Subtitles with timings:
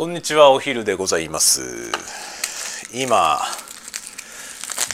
[0.00, 1.60] こんにちはお昼でございます。
[2.94, 3.38] 今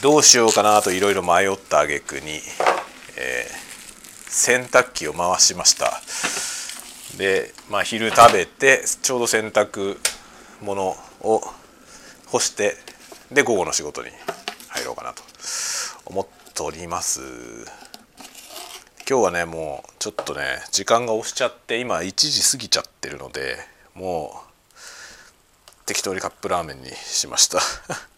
[0.01, 2.41] どうしようかなといろいろ迷った挙句に、
[3.17, 3.53] えー、
[4.29, 6.01] 洗濯機を回しました。
[7.17, 9.97] で、まあ、昼食べてちょうど洗濯
[10.61, 11.41] 物を
[12.25, 12.75] 干して
[13.31, 14.09] で午後の仕事に
[14.67, 15.23] 入ろうかなと
[16.05, 17.21] 思っております。
[19.09, 20.41] 今日はねもうちょっとね
[20.73, 23.55] 時間が押しちゃって今1時過ぎちゃってるので
[23.93, 24.46] もう
[25.87, 27.61] 適当にカップラーメンにしました。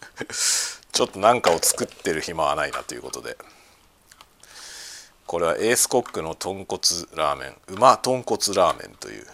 [0.92, 3.38] ちょっと何かを作ってる暇はないなということで。
[5.26, 6.80] これはエースコックの豚骨
[7.14, 9.26] ラーメン馬豚骨ラーメンという。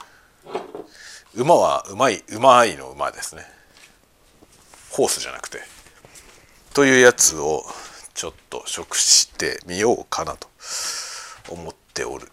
[1.34, 3.50] 馬はうまいうまいの馬ですね。
[4.90, 5.62] ホースじゃなくて。
[6.74, 7.64] というやつを
[8.12, 10.48] ちょっと食してみようかなと
[11.48, 12.30] 思っておる。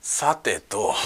[0.00, 0.96] さてと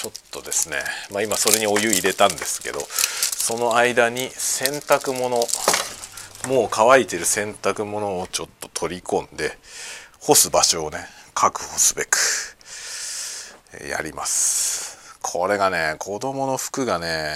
[0.00, 0.78] ちょっとですね。
[1.12, 5.36] まあ今それにお湯入れたんですけどその間に洗濯物
[6.48, 9.58] もう乾いてる洗濯物をちょっと取り込んで
[10.18, 11.00] 干す場所をね
[11.34, 12.16] 確保すべく
[13.90, 15.18] やります。
[15.20, 17.34] これがね子供の服がね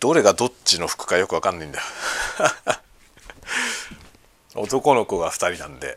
[0.00, 1.84] どれがどっちの服かよくわかんないんだよ。
[4.54, 5.96] 男の子が2人なんで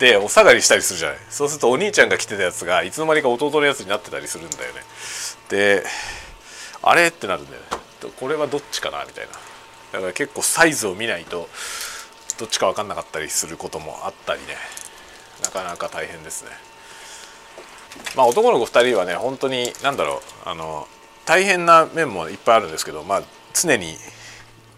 [0.00, 1.18] でお下がりしたりするじゃない。
[1.28, 4.80] そうするとお兄ちゃんが着てたやつがいつの間にか弟のやつになってたりするんだよね。
[5.50, 5.84] で
[6.82, 7.68] あれってなるんだよね。
[8.18, 9.32] これはどっちかなみたいな。
[9.92, 11.48] だから結構サイズを見ないと
[12.38, 14.56] どっちか分かんなかったりすることもあったりね。
[15.42, 16.50] なかなか大変ですね。
[18.16, 20.88] まあ男の子2人はね本当に何だろうあの
[21.26, 23.94] 大変な面もいっぱいあるんですけどまあ常に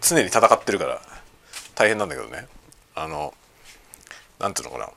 [0.01, 1.01] 常に戦ってるから
[1.75, 2.47] 大変なんだけどね。
[2.93, 3.33] あの
[4.39, 4.89] なんていうのかな。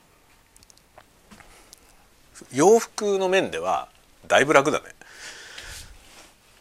[2.52, 3.88] 洋服の面では
[4.28, 4.84] だいぶ楽だね。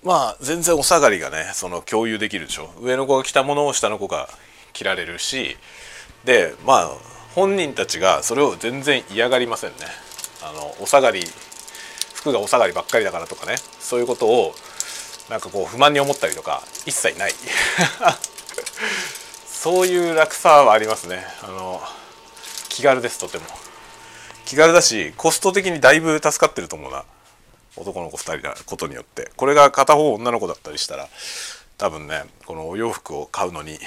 [0.04, 2.70] まあ全然お下がりがねその共有できるでしょ。
[2.80, 4.30] 上の子が着たものを下の子が
[4.73, 5.58] 着られるし
[6.26, 6.89] でまあ
[7.33, 9.77] 本人たちがそれを全然嫌がりませんね。
[10.44, 11.22] あのお下がり
[12.14, 13.55] 服がお下がりばっかりだからとかね。
[13.80, 14.54] そういうことを
[15.30, 17.33] なんかこう不満に思ったりとか一切ない。
[19.49, 21.26] そういう楽さはありますね。
[21.42, 21.82] あの
[22.70, 23.64] 気軽ですとても。
[24.45, 27.04] 気軽だしコスト的にだいぶ助かってると思うな。
[27.78, 29.32] 男の子2人なことによって。
[29.36, 31.10] これが片方女の子だったりしたら
[31.78, 33.78] 多分ねこのお洋服を買うのに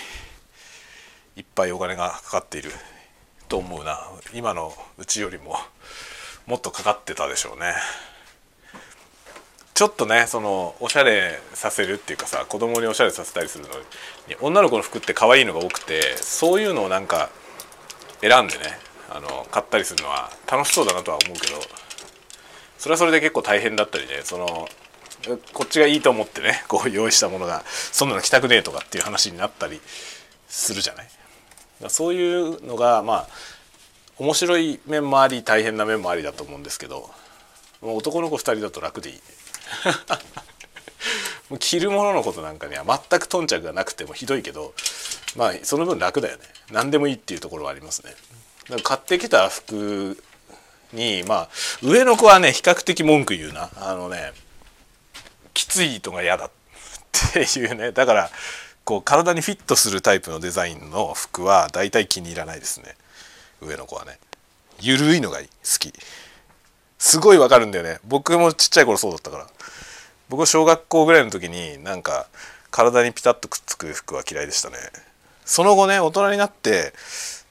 [1.37, 2.71] いっぱいお金がかかっている
[3.49, 3.99] と思うな。
[4.35, 5.57] 今のうちよりも
[6.47, 7.73] もっとかかってたでしょうね。
[9.75, 13.71] ちょっとねそのおしゃれさせるっていうかさ子供におしゃれさせたりするの
[14.27, 17.31] に女の子の服って可愛いのが多くてそういうのをなんか
[18.21, 21.61] 選んでねあの買ったりするのは楽しそうだなとは思うけど
[22.79, 24.69] それはそれで結構大変だったりねその
[25.53, 29.81] こっちがいいと思ってね こう用意したものがそんなの着たくねえとかっていう話になったり
[30.49, 31.09] するじゃない？
[31.89, 33.29] そういうのがまあ
[34.19, 37.11] 面白い面もあり大変な面もありだと思うんですけど
[37.81, 39.21] もう男の子2人だと楽でいい。
[41.51, 44.75] もう着るもののことなんかには全く頓着がなくてもひどいけど
[45.35, 46.45] まあその分楽だよね。
[46.71, 48.15] 何でもいいっていうところはありますね。
[48.83, 50.23] 買ってきた服
[50.93, 51.49] にまあ
[51.83, 53.71] 上の子はね比較的文句言うな。
[53.77, 54.33] あのね
[55.55, 56.51] きつい糸が嫌だっ
[57.33, 57.93] ていうね。
[57.93, 58.31] だから
[58.85, 62.95] こう体にフィットするタイプのデザインの服は大体気に入らないですね。
[63.61, 64.19] 上の子はね。
[64.81, 65.45] ゆるいのが好
[65.79, 65.93] き。
[66.99, 67.99] すごいわかるんだよね。
[68.05, 69.47] 僕もちっちゃい頃そうだったから。
[70.29, 72.27] 僕小学校ぐらいの時になんか
[72.71, 74.77] 体にピタッとくっつく服は嫌いでしたね。
[75.45, 76.93] その後ね大人になって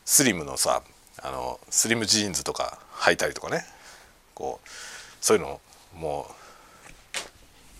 [0.06, 0.82] スリムのさ
[1.28, 3.66] あのスリムジーンズとか履いたりとかね。
[4.34, 4.70] こう
[5.20, 5.60] そういうの
[5.96, 6.34] もう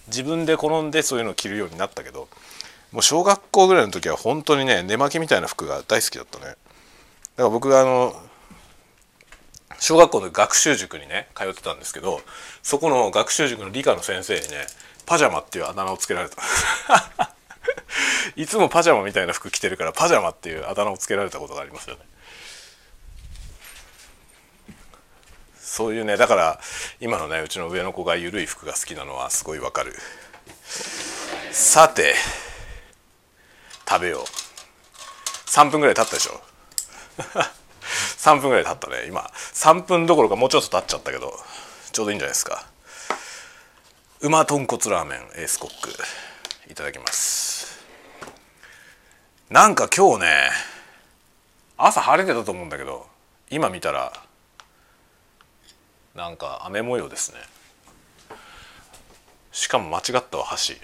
[0.08, 2.28] 自分で好んでそういうのを着るようになったけど
[2.92, 6.46] もう小学校ぐらいの時は本当にね寝巻きみたいな服が大好きだったね。
[6.46, 6.58] だか
[7.38, 8.16] ら僕があの
[9.80, 12.22] 小学校の学習塾にね通ってたんですけど
[12.64, 14.66] そこの学習塾の理科の先生にね
[15.06, 16.38] パジャマっていうあだ名をつけられた。
[18.36, 22.02] いつもパジャマみたいな服着てるからパジャマっていうあだ名をつけられたことがありますよね。
[25.70, 26.60] そういうねだから
[27.02, 29.94] 今のねうちの上の子が緩い服が好きなのはすごいわかる。
[31.52, 32.16] さて
[33.88, 34.22] 食べよう。
[35.50, 36.42] 3分ぐらい経ったでしょ？
[38.18, 39.30] 3分ぐらい経ったね今。
[39.54, 41.38] 3分どころかもうちょっと経っちゃったけど
[41.92, 42.66] ちょうどいいんじゃないですか。
[44.22, 45.94] 馬豚骨ラーメンエースコック。
[46.72, 47.78] いただきます。
[49.50, 50.50] なんか今日ね
[51.78, 53.06] 朝晴れてたと思うんだけど
[53.50, 54.14] 今見たら
[56.18, 57.38] なんか雨模様ですね。
[59.52, 60.76] しかも間違ったわ箸。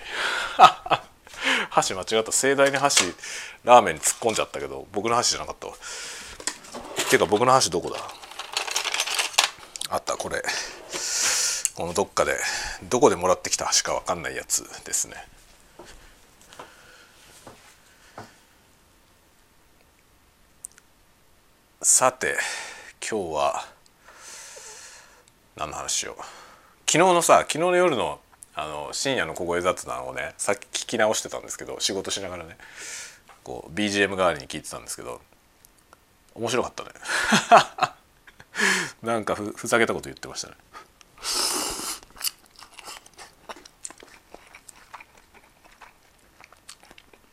[1.72, 2.32] 箸間違った。
[2.32, 3.16] 盛大に箸
[3.64, 5.74] ラーメンに突っ込んじゃったけど僕の箸じゃなかったわ。
[7.10, 8.00] ていうか僕の箸どこだ？
[9.90, 10.44] あったこれ。
[11.74, 12.40] このどっかで
[12.84, 15.28] どこでもらってきた箸か分かんないやつですね。
[21.82, 22.38] さて
[23.02, 23.74] 今日は
[25.56, 26.22] 何の話しよう。
[26.90, 28.20] 昨日のさ昨日の夜の
[28.56, 32.56] あの深夜の小声雑談をねさっき聞き直してたんですけど仕事しながらね
[33.44, 35.22] こう BGM 代わりに聞いてたんですけど
[36.36, 36.90] 面白かったね。
[39.02, 40.56] なんかふふざけたこと言ってましたね。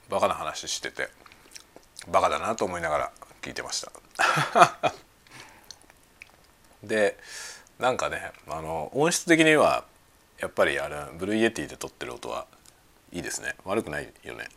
[0.08, 1.08] バカな話してて
[2.08, 3.12] バカだなと思いながら
[3.43, 3.93] 聞いてました。
[6.82, 7.19] で
[7.81, 9.85] なんかねあの音質的には
[10.38, 12.47] やっぱりあれ Blue Yeti で撮ってる音は
[13.12, 13.56] いいですね。
[13.65, 14.49] 悪くないよね。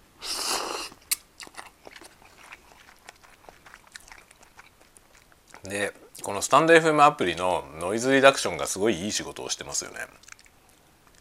[5.63, 9.99] でこのスタンド FM アプリのノイズリダクションがすごいいい仕事をしてますよね。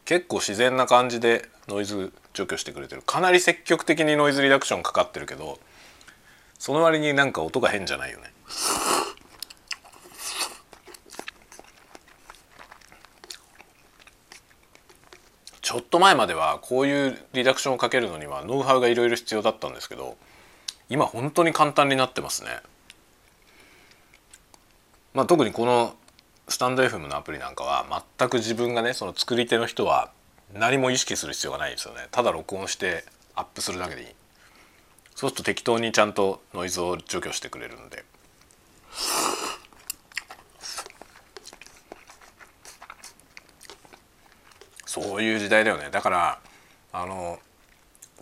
[0.05, 3.03] 結構自然な感じでノイズ除去してくれてる。
[3.03, 5.61] かなり積極的にノイズリダクションかかってるけど
[6.59, 8.33] その割になんか音が変じゃないよね。
[15.73, 20.19] ちょっと前まではこういうリダクションをかけるのにはノウハウがいろいろ必要だったんですけど
[20.91, 22.51] 今本当に簡単になってますね。
[25.15, 25.95] まあ、特にこの
[26.47, 30.11] スタンド FM のアプリなんかは全く自分がねその作り手の人は
[30.53, 32.07] 何も意識する必要がないですよね。
[32.11, 34.09] ただ録音してアップするだけでいい。
[35.15, 38.05] そうすると適当にちゃんとノイズを除去してくれるんで。
[44.93, 46.39] そういう時代だよねだから
[46.93, 47.39] あの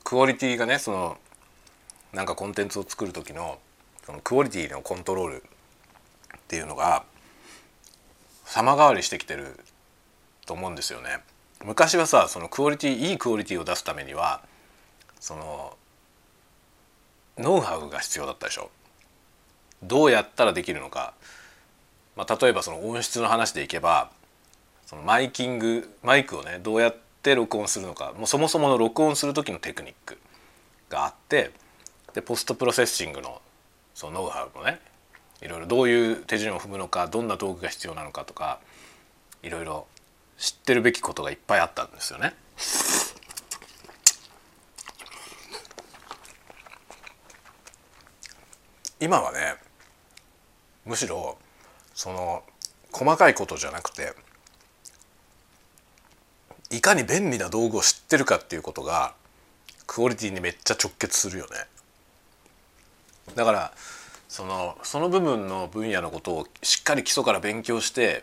[0.04, 1.18] クオリティがねその
[2.12, 3.58] なんかコンテンツを作る時の
[4.06, 7.02] そのクオリティのコントロールっていうのが
[8.44, 9.58] 様変わりしてきてる
[10.46, 11.18] と思うんですよね。
[11.64, 14.40] 昔はさそのクオリティいいクオリティを出すためには
[15.18, 15.76] その
[17.36, 18.70] ノウハウが必要だったでしょ。
[19.82, 21.14] どうやったらできるのか、
[22.14, 24.12] まあ、例えばその音質の話でいけば
[24.90, 30.18] そのマイキングマイクをねどうやって録音するのかもうそもそもの録音する時のテクニック
[30.88, 31.52] があって
[32.12, 33.40] でポストプロセッシングの
[33.94, 34.80] そのノウハウもね
[35.42, 38.58] いろいろどういう手順を踏むのかどんな道具が必要なのかとか
[39.44, 39.86] いろいろ
[40.38, 42.34] 知ってるべきことがいっぱいあったんですよね。
[48.98, 49.54] 今はね
[50.84, 51.38] むしろ
[51.94, 52.42] その
[52.90, 54.14] 細かいことじゃなくて
[56.70, 59.14] いかに便利な道具を知ってるかっていうことが
[59.86, 61.50] クオリティにめっちゃ直結するよね。
[63.34, 63.72] だから
[64.28, 68.22] そのその部分の分野のことをしっかり基礎から勉強して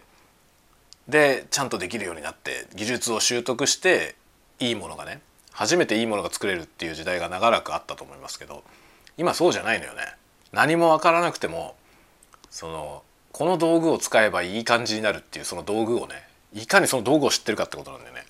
[1.09, 4.15] でちゃんとできるようになって技術を習得して
[4.59, 5.21] いいものがね
[5.51, 8.63] 初めていいものが作れるっていう時代が長らくあったと思いますけど
[9.17, 10.03] 今そうじゃないのよね。
[10.53, 11.75] 何も分からなくても
[12.49, 13.03] その
[13.33, 18.23] この道具を使えばいい感じになるっていうその道具をねいかにその道具を知ってるかってことなんだよね。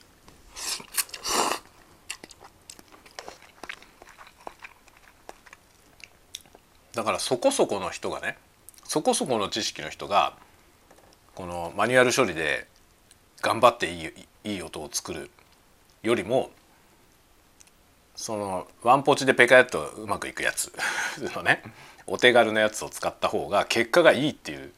[6.98, 8.38] だからそこそこの人がね
[8.84, 10.34] そこそこの知識の人が
[11.36, 12.68] このマニュアル処理で
[13.44, 14.06] 頑張ってい
[14.44, 15.30] いいい音を作る
[16.02, 16.50] よりも
[18.16, 20.74] そのワンポチでペカッとうまくいくやつ
[21.36, 21.62] のね
[22.08, 24.74] お手軽なやつを使った方が結果がいいっていう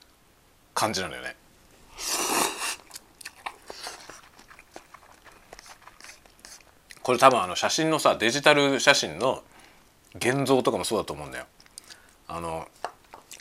[0.73, 1.37] 感じなのよね。
[7.01, 9.41] これ多分あの写真のさデジタル写真の
[10.15, 11.45] 現像とかもそうだと思うんだよ。
[12.29, 12.67] あの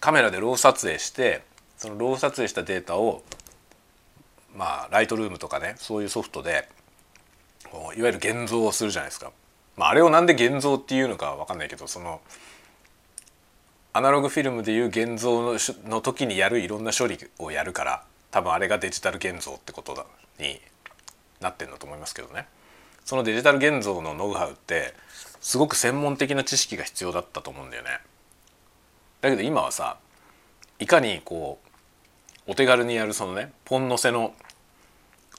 [0.01, 1.43] カメラでロー撮影して
[1.77, 3.23] そのロー撮影したデータを
[4.57, 6.69] まあライトルームとかねそういうソフトで
[7.73, 9.31] いわゆる現像をするじゃないですか。
[9.77, 12.21] まあ、あれをなんで現像っていうのか分かんないけどその
[13.93, 20.07] アナログフィルムでいう現像のの時にやるいろんな処理をやるから多分あれがデジタル現像ってことだ
[20.41, 20.61] に
[21.41, 22.47] なってんだと思いますけどね。
[23.05, 24.95] そのデジタル現像のノウハウって
[25.41, 28.01] すごく専門的な知識が必要だったと思うんだよね。
[29.21, 29.99] だけど今はさ
[30.79, 31.59] いかにこ
[32.47, 34.35] うお手軽にやるそのねポン乗せの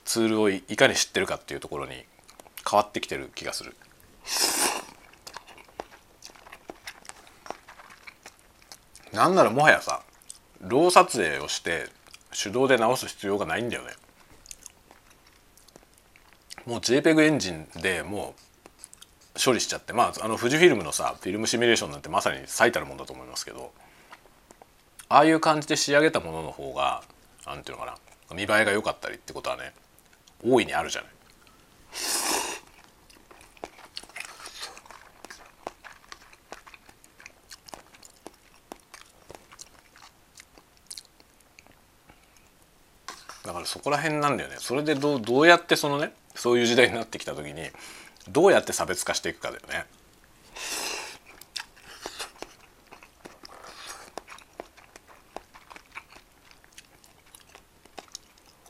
[0.04, 2.04] ツールをいかに知ってるかっていうところに
[2.68, 3.76] 変わってきてる気がする。
[9.12, 10.02] なんならもはやさ
[10.60, 11.88] ロー撮影をして
[12.32, 13.90] 手動で直す必要がないんだよね。
[16.66, 18.49] もう JPEG エンジンでもう
[19.42, 23.72] 処理しちゃってまああの富士フィルムのさフィルムシミュレーションなんてまさに最たるものだと思いますけど
[25.08, 27.02] ああいう感じで仕上げたものの方が
[27.46, 27.96] なんていうのか
[28.30, 29.72] な見栄えが良かったりってことはね
[30.44, 31.10] 大いにあるじゃない。
[43.44, 47.62] だからそこら辺なんだよねそれでどうどうやってそのねそういう時代になってきた時に
[48.28, 49.86] どうやって差別化していくかだよね。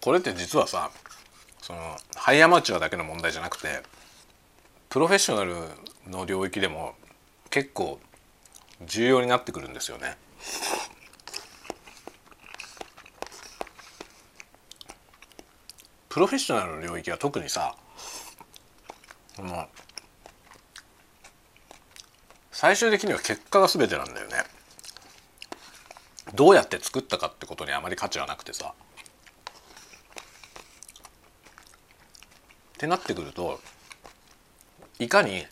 [0.01, 0.91] これって実はさ
[1.61, 3.83] そのハイアマチュアだけの問題じゃなくて
[4.89, 5.55] プロフェッショナル
[6.09, 6.95] の領域でも
[7.51, 8.01] 結構
[8.87, 10.17] 重要になってくるんですよね。
[16.09, 17.77] プロフェッショナルの領域は特にさ
[19.41, 19.67] この
[22.53, 24.35] 最終的には結果が全てなんだよね。
[26.35, 28.75] どうやって作ったかってことにあまり価値はなくてさ。
[32.75, 33.61] ってなってくると
[34.99, 35.47] いかに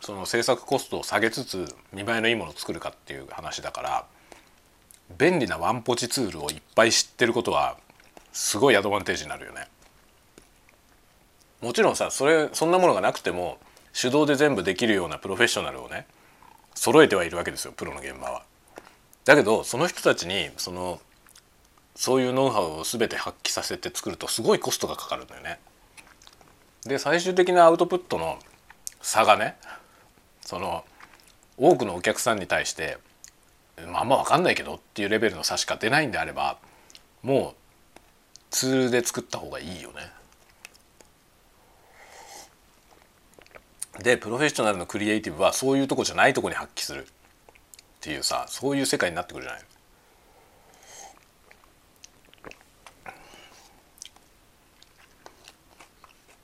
[0.00, 4.06] その制作コストを下げつつ見栄えのいいものを作るかっていう話だから
[5.18, 7.76] 便利なワンポチツールをいっぱい知ってることは
[8.32, 9.68] すごいアドバンテージになるよね。
[11.64, 13.56] もちろんさそれそんなものがなくても
[13.98, 16.06] 手動で全部できるようなプロフェッショナルをね
[16.74, 18.42] 揃えてはいるわけですよプロの現場は。
[19.24, 21.00] だけどその人たちにその
[21.94, 25.58] そういうノウハウを全て発揮させて作るとすごいコストがかかるんだよね。
[26.82, 28.38] で最終的なアウトプットの
[29.00, 29.56] 差がね
[30.42, 30.84] その
[31.56, 32.98] 多くのお客さんに対して
[33.86, 36.58] まああんま分かんないけどっていうレベルの差しか出ないんであれば
[37.22, 37.60] もう
[38.50, 40.12] ツールで作った方がいいよね。
[44.00, 47.06] でプロフェッショナルのクリエイティブはそういうとこじゃないとこに発揮する。
[47.06, 47.06] っ
[48.00, 49.62] ていうさそういう世界になってくるじゃない。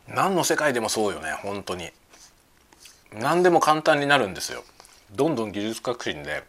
[0.08, 1.90] 何の世界でもそうよね本当に。
[3.12, 4.64] 何でも簡単になるんですよ。
[5.12, 6.44] どんどん技術革新で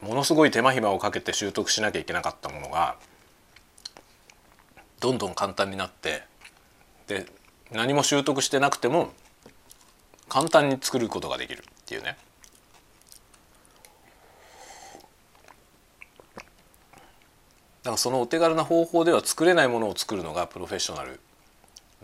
[0.00, 2.96] ものすごい手間暇をかけて習得しなきゃいけなかったものが
[5.00, 6.22] どんどん簡単になって
[7.06, 7.26] で
[7.74, 9.10] 何も習得してなくても
[10.28, 12.16] 簡単に作ることができるっていうね
[17.82, 21.20] だからそのお手軽な方法では作れないものを作るのがプロフェッショナル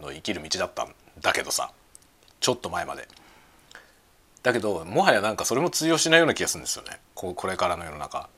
[0.02, 1.70] の生きる道だったんだけどさ
[2.40, 3.08] ちょっと前まで。
[4.42, 8.28] だけどもはやなんかそれも通用しないような気がするんですよねここれからの世の中。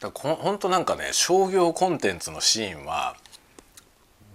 [0.00, 3.16] だからほんとなんかね商業コンテンツのシーンは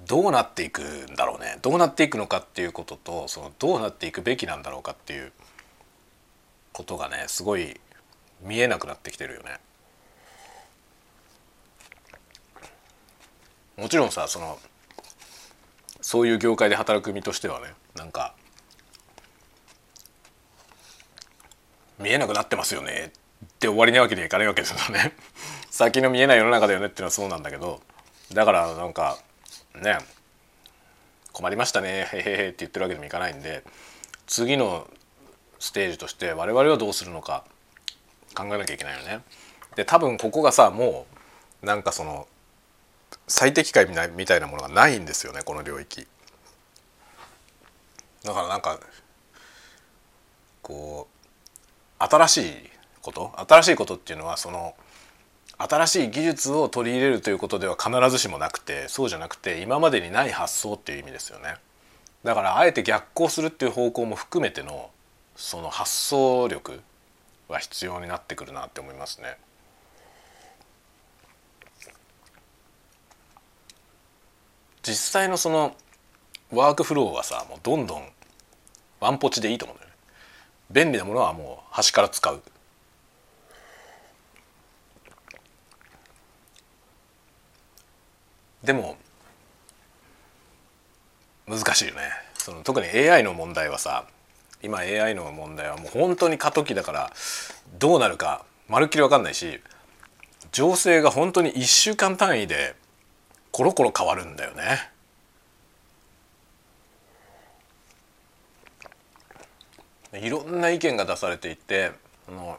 [0.07, 5.31] どうなっていくんだろうねどうなっていくのかっていうこととそのどうなっていくべきなんだろうかっていう
[6.71, 7.79] ことがねすごい
[8.43, 9.59] 見えなくなってきてるよね。
[13.77, 14.59] もちろんさその
[15.99, 18.35] そういう業界で働く身としてはねなんか
[21.99, 23.24] 見えなくなってますよねっ
[23.59, 25.13] て終わりなわけにはいかないわけですよね
[25.69, 27.81] 先の見えない世の中だよねっていうのはそうなんだけど
[28.33, 29.17] だからなんか
[29.75, 29.97] ね
[31.31, 33.63] 困りましたねへへへって言ってるわけにもいかないんで
[34.27, 34.87] 次の
[35.59, 37.43] ステージとして我々はどうするのか
[38.35, 39.21] 考えなきゃいけないよね。
[39.75, 41.05] で多分ここがさも
[41.63, 42.27] うなんかその
[43.27, 46.07] 最適解みたいなものがないんですよねこの領域。
[48.23, 48.79] だからなんか
[50.61, 51.07] こ
[51.99, 52.69] う新しい
[53.05, 54.75] こと新しいことっていうのはその
[55.57, 61.55] 新しい技術を取り入れるということでは必ずしもなくてそうじゃなくて今までにない発想っていう意味ですよね。
[62.23, 64.89] だからあえて逆行するっていう方向も含めての
[65.35, 66.81] その発想力
[67.47, 69.37] は必要になってくるなって思いますね。
[74.81, 75.75] 実際のその
[76.51, 78.03] ワークフローはさもうどんどん
[78.99, 79.95] ワンポチでいいと思うんだよね。
[80.71, 82.41] 便利なものはもう端から使う。
[88.65, 88.97] でも
[91.47, 92.01] 難しいよね
[92.33, 94.05] その特に AI の問題はさ
[94.63, 97.13] 今 AI の問題はもう本当に過渡期だから
[97.77, 99.61] どうなるかまるっきり分かんないし
[100.51, 102.75] 情勢が本当に1週間単位で
[103.51, 104.89] コロコロ変わるんだよね。
[110.13, 111.91] いろんな意見が出されていて
[112.29, 112.57] あの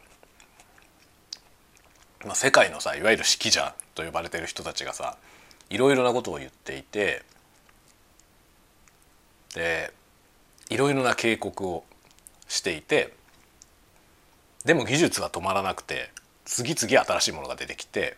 [2.25, 5.17] まあ、世界のさいわゆる識者と呼ばれてる人たちがさ
[5.71, 7.23] いろいろなことを言っていて
[9.55, 9.93] で
[10.69, 11.85] いろいろな警告を
[12.49, 13.15] していて
[14.65, 16.11] でも技術は止まらなくて
[16.45, 18.17] 次々新しいものが出てきて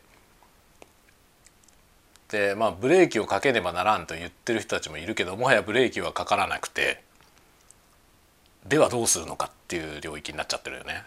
[2.30, 7.02] でまあブレーキをかけねばならんと言ってる人たちもいるけどもはやブレーキはかからなくて
[8.66, 11.04] ではどうするのかっていう領域になっちゃってるよね。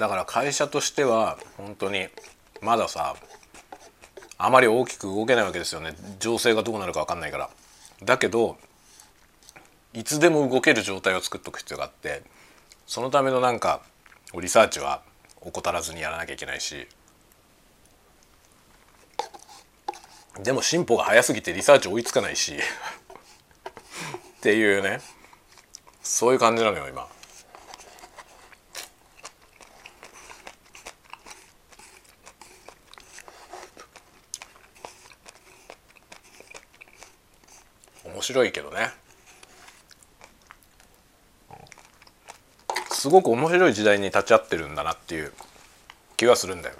[0.00, 2.08] だから会社としては本当に
[2.62, 3.14] まださ
[4.38, 5.94] あまり大きく動けないわけですよね。
[6.18, 7.50] 情勢がどうなるか分かんないから。
[8.02, 8.56] だけど
[9.92, 12.22] いつでも動ける状態を作っとく必要があって
[12.86, 13.82] そのためのなんか
[14.40, 15.02] リサーチは
[15.42, 16.88] 怠らずにやらなきゃいけないし。
[20.42, 22.54] でも進歩が早すぎてリサーチ追いつかないし。
[22.54, 22.60] っ
[24.40, 25.00] ていうね。
[26.02, 27.06] そういう感じなのよ今。
[38.20, 38.90] 面白いけどね。
[42.90, 45.32] すごく面白い時代に立ち会ってるんだなっていう
[46.18, 46.74] 気はするんだよ。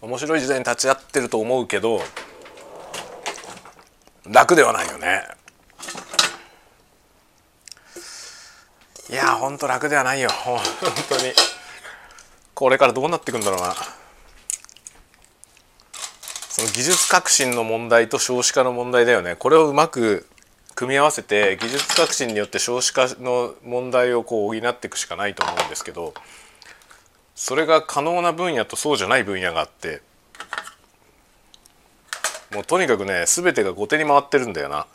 [0.00, 2.00] 面白い時代に立ち会ってると思うけど
[4.28, 5.22] 楽ではないよね。
[9.08, 10.30] いやほんと楽ではないよ。
[10.30, 10.58] 本
[11.08, 11.32] 当に。
[12.54, 13.72] これからどうなっていくんだろうな。
[16.56, 20.26] その技術革新の問題と少子化の問題だよねこれをうまく
[20.74, 26.14] 組み合わせて技術革新によって少子化の問題をこう補っていくしかないと思うんですけど
[27.34, 30.00] それが可能な分野とそうじゃない分野があって
[32.54, 34.86] もうとにかくね全てが後手に回ってるんだよな。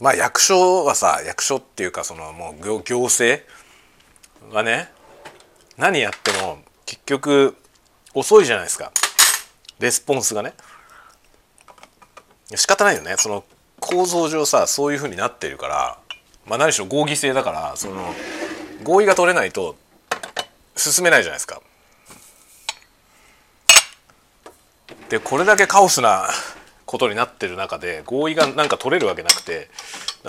[0.00, 3.44] まあ役所はさ役所っていうかそのもう行政
[4.54, 4.90] がね
[5.76, 7.56] 何やっても結局
[8.16, 8.92] 遅いじゃないですか
[9.78, 10.54] レスポンスがね
[12.54, 13.44] 仕方ないよねその
[13.78, 15.98] 構造上さそういうふうになってるから
[16.46, 18.14] まあ何しろ合議制だからその
[18.84, 19.76] 合意が取れないと
[20.76, 21.60] 進めないじゃないですか。
[25.08, 26.28] でこれだけカオスな
[26.84, 29.68] ことになってる中で合意がなんか取れるわけなくて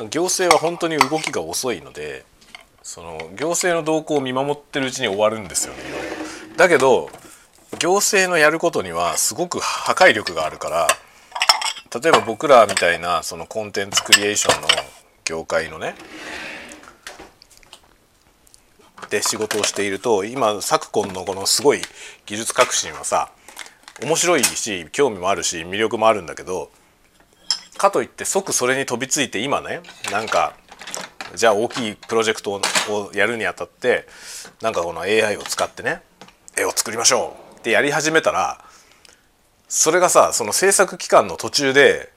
[0.10, 2.26] 行政は本当に動きが遅いので
[2.84, 5.80] その行政の動向を見守ってるうちに終わるんですよね。
[6.58, 7.10] だけど
[7.80, 10.88] 行政のやることにはすごく破壊力があるから
[12.02, 14.68] 例えば僕らみたいなそのコンテンツクリエーションの
[15.26, 15.96] 業界のね
[19.10, 21.82] で仕事をしていると今昨今のこのすごい
[22.26, 23.32] 技術革新はさ
[24.02, 26.72] 面白いし興味もあるし魅力もあるんだけど
[27.78, 30.56] かといって即それに飛びついて今ねなんか
[31.36, 32.60] じゃあ大きいプロジェクト
[32.90, 34.08] をやるにあたって
[34.62, 36.02] なんかこの AI を使ってね
[36.58, 37.47] 絵を作りましょう。
[37.58, 38.64] ってやり始めたら
[39.68, 42.12] それがさその制作期間の途中で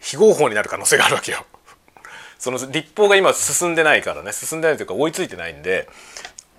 [0.00, 1.44] 非合法になる可能性があるわけよ。
[2.38, 5.88] その立法が今進んでないからね進んでないというか追いついてないんで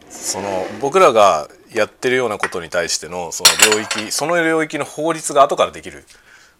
[0.09, 6.03] その僕らがやってるようなことに対してのその領域その領域の法律が後からできる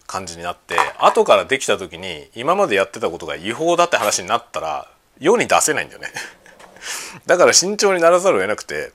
[0.06, 6.08] 感じになって後からできた時に今までやってたことが違法だって話になったら世に出せないんだよね
[7.26, 8.92] だから慎重にならざるを得なくて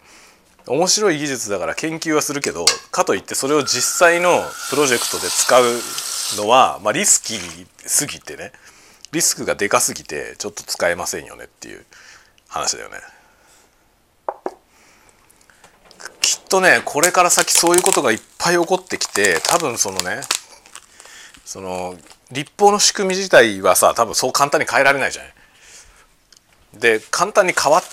[0.68, 8.52] 面白い技術だから研究はするけどかといってそれを実際のプロジェクトで使うのは、まあ、リスキーすぎてね
[9.12, 11.86] リスクがでかすぎてちょっと使えませんよねっていう
[12.48, 12.96] 話だよね。
[16.22, 20.22] きっとねこれから先そういうことがいっぱい起こってきて多分そのね
[21.46, 21.96] その
[22.32, 25.34] 立法の仕組み自体はさ多分そう簡単に変えられないじゃない。
[26.80, 27.84] で簡単に変わっ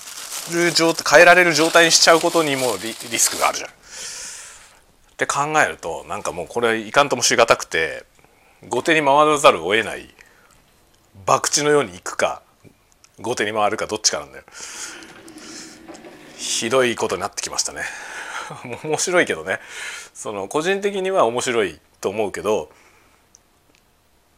[0.51, 3.69] る状態変えられる状態にしちゃうことにもリリスクがあるじゃん。
[3.69, 3.73] っ
[5.17, 8.05] て考えるとなんかもうこれいかんともしがたくて
[8.67, 10.09] 後手に回らざるを得ない
[11.27, 12.41] 博打のようにいくか
[13.19, 14.43] 後手に回るかどっちかなんだよ。
[16.37, 17.83] ひどいことになってきましたね。
[18.83, 19.59] 面白いけどね
[20.13, 22.71] その個人的には面白いと思うけど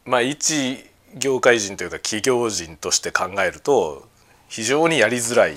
[0.04, 4.06] まあ一業界人というか企業人として考えると
[4.48, 5.56] 非常にやりづらい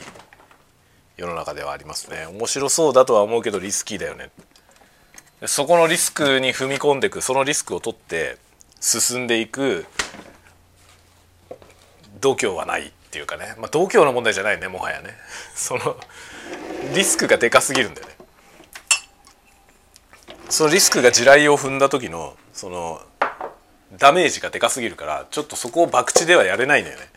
[1.17, 2.27] 世の中ではありますね。
[2.27, 4.30] 面白そうだとは思うけどリスキーだよね。
[5.45, 8.38] そこのリスクに踏み込んでいくそのリスクを取って
[8.80, 9.86] 進んでいく
[12.21, 15.15] 度胸はないっていうかね、まあ、度胸の問題じゃないねもはやね。
[15.56, 15.97] その
[16.95, 18.13] リスクがでかすぎるんだよね。
[20.49, 23.01] そのリスクが地雷を踏んだ時のその
[23.97, 27.10] ダメージがでかすぎるからちょっとそこを博打ではやれないんだよね。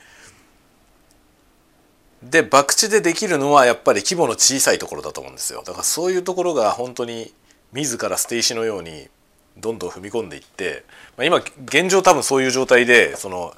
[2.23, 5.63] で博打でできるのはやっぱり規模の小さいところだと思うんですよ。
[5.65, 7.33] だからそういうところが本当に
[7.73, 9.09] 自ら捨て石のように
[9.57, 10.85] どんどん踏み込んでいって、
[11.17, 13.55] まあ、今現状多分そういう状態でその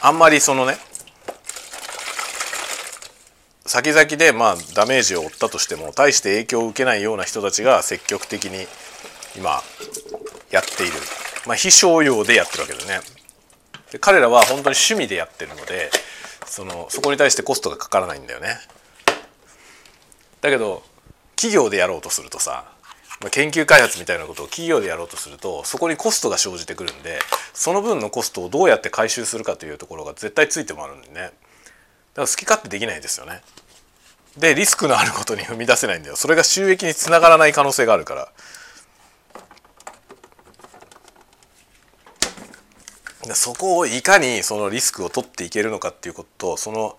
[0.00, 0.76] あんまりそのね
[3.64, 8.66] 先々でまあダメージを負ったとしても大して影響を受けないような人たちが積極的に
[9.36, 9.62] 今
[10.50, 10.92] やっている、
[11.46, 13.00] まあ、非商用でやってるわけですね。
[13.92, 15.90] で彼らは本当に趣味でやってるので
[16.52, 18.58] そのそこに対してコストがかからないんだよね。
[20.42, 20.82] だけど
[21.34, 22.66] 企業でやろうとするとさ
[23.30, 27.20] 研究開発みたいなことを企業でやろうとするとそこにコストが生じてくるんで
[27.54, 31.14] その分のコストをどうやって回収するかというところが絶対ついてもあるんでね。
[31.14, 31.32] だか
[32.16, 33.40] ら好き勝手できないですよね。
[34.36, 36.16] でリスクのあることに踏み出せないんだよ。
[36.16, 38.30] それが収益につながらない可能性があるから。
[43.34, 46.98] そこをいかにそのリスクを取っていけるのかっていうこととその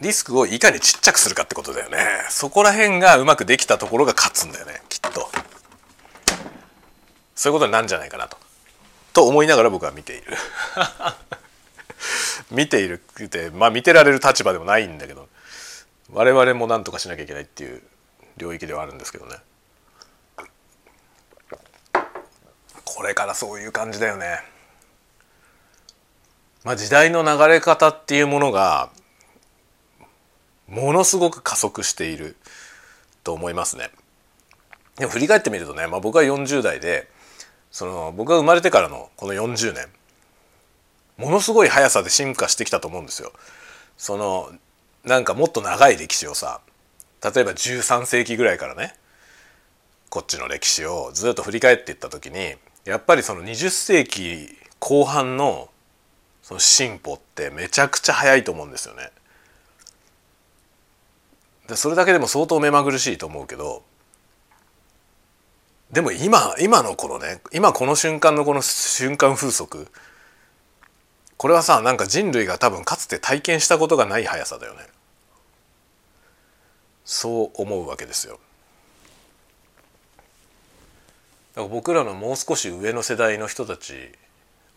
[0.00, 1.98] リスクをいかにちっちゃくするかってことだよね。
[2.28, 5.30] そこら辺がうまくできたところが勝つんだよねきっと。
[7.34, 8.36] そういうことになるんじゃないかなと。
[9.14, 10.36] と思いながら僕は見ている。
[12.50, 15.28] 見ているってまあ見てられる立場でもないんだけど
[16.12, 17.82] 我々も何とかしなきゃいけないっていう
[18.36, 19.36] 領域ではあるんですけどね。
[22.96, 24.38] これからそういう感じだよね
[26.64, 28.88] まあ時代の流れ方っていうものが
[30.66, 32.36] ものすごく加速している
[33.22, 33.90] と思いますね。
[34.96, 37.08] でも振り返ってみるとね、まあ、僕は40代で
[37.70, 39.88] その僕が生まれてからのこの40年
[41.18, 43.32] ものすごい速さで進化してきたと思うんですよ。
[43.98, 44.50] その
[45.04, 46.62] なんかもっと長い歴史をさ
[47.22, 48.94] 例えば13世紀ぐらいからね
[50.08, 52.54] こっちの歴史をずっと振り返っていった時に
[52.86, 55.68] やっぱりその20世紀後半の
[56.42, 59.10] その進歩ってめちゃくちゃ早いと思うんですよね。
[61.66, 63.82] でそれだけでも相当目まぐるしいと思うけど
[65.90, 69.88] でも今今のこのね今この瞬間のこの瞬間風速
[71.36, 74.80] これはさなんか人類が多分かつて体験したことがない速さだよね
[77.04, 78.38] そう思うわけですよ
[81.56, 83.94] だから僕らのもう少し上の世代の人たち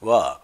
[0.02, 0.40] は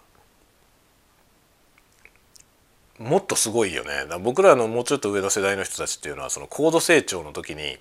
[2.98, 3.90] もっとすごいよね。
[4.22, 7.78] 僕らのもうちょっと上の世代の人たちっていうのはその高度成長の時に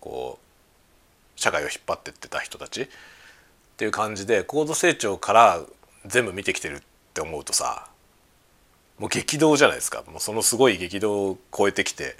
[0.00, 2.88] こう社会を引っ張ってってた人たちっ
[3.76, 5.60] ていう感じで高度成長から
[6.06, 6.80] 全部見てきてるっ
[7.14, 7.88] て思うとさ
[8.98, 10.02] もう激動じゃないですか。
[10.08, 12.16] もうそのすごい激動を超えてきて。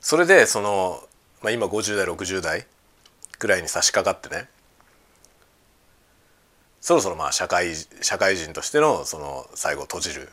[0.00, 1.02] それでその、
[1.42, 2.66] まあ、今50代60代
[3.38, 4.48] ぐらいに差し掛かってね
[6.80, 10.28] そろそろまあ社会社会人としてのその最後閉じる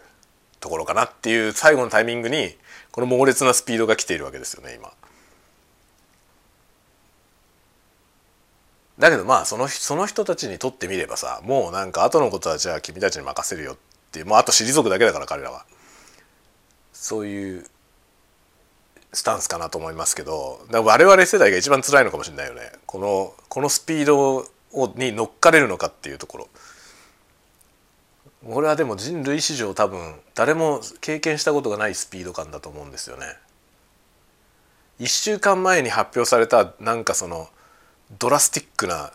[0.60, 2.56] ところかなっていう最後のタイミングに
[2.92, 4.92] この猛烈なスピードが来ているわけですよね今。
[9.00, 13.78] だけどまあそのその人たちにとってみればさもうなんか後のことはじゃあ君たちに任せるよっ
[14.12, 15.66] ていうもうあと退くだけだから彼らは
[16.94, 17.66] そういう
[19.14, 26.48] スタンスかなと思いますけど我々世代が一番辛いのかもしれないよねこのこのスピードをに乗っかれるのかっていうところ。
[28.46, 33.38] 俺はでも人類史上多分誰も経験したことがないスピード感だと思うんですよね。
[35.00, 37.50] 1週間前に発表されたなんかその
[38.20, 39.14] ドラスティックな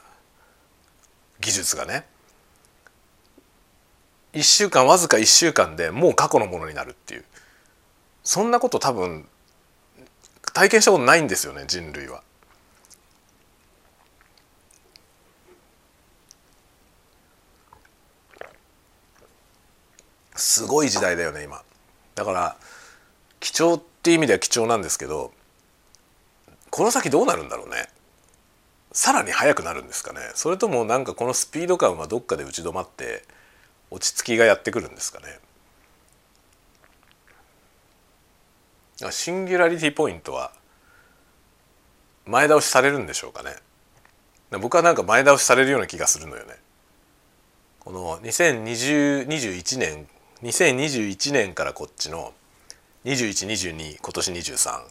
[1.40, 2.06] 技術がね
[4.32, 7.24] 1週間わずか1週間でもう過去のものになるっていう
[8.24, 9.26] そんなこと多分
[10.58, 12.20] 体験したことないんですよね人類は。
[20.34, 21.62] すごい時代だよね今。
[22.16, 22.56] だから
[23.38, 25.32] 貴重っていう意味では貴重なんですけど
[26.70, 27.88] この先どうなるんだろうね。
[28.90, 30.18] さらに速くなるんですかね。
[30.34, 33.22] それともなんかこのスピード感はどっかで打ち止まって
[33.92, 35.38] 落ち着きがやってくるんですかね。
[39.10, 40.52] シンギュラリティポイントは
[42.26, 43.54] 前倒しされるんでしょうかね。
[44.60, 46.56] 僕はなんか前倒しされるような気がするのよね。
[47.78, 50.08] この2021年
[50.42, 52.32] 2021年からこっちの
[53.04, 54.82] 2122今年23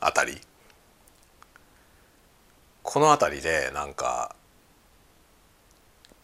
[0.00, 0.38] あたり。
[2.82, 4.34] この辺りでなんか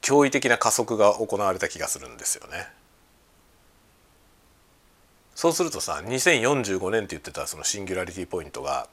[0.03, 2.69] 驚異的な加速が行われた気がするんですよね。
[5.35, 8.89] そうするとさ2045年って言ってたそのシンギュラリティポイントが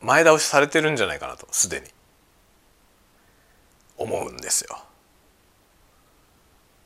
[0.00, 1.86] 前倒しされてるんじゃないかなとすでに。
[3.96, 4.78] 思うんですよ。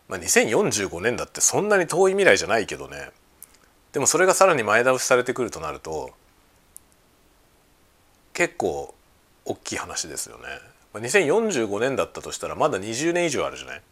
[0.08, 3.10] まあ、2045年だってそんなに遠い未来じゃないけどね
[3.92, 6.12] でもそれがさらに前倒しされてくるとなると
[8.32, 8.94] 結構
[9.44, 10.44] 大きい話ですよね。
[10.94, 13.82] まあ2045年だったとしたらまだ20年以上あるじゃない。